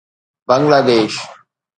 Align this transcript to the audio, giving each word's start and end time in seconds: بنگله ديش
بنگله 0.47 0.81
ديش 0.87 1.15